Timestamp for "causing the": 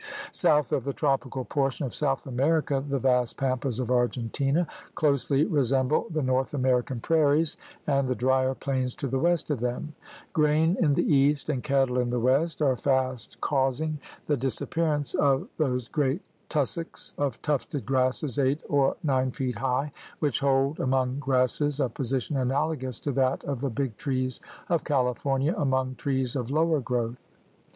13.41-14.35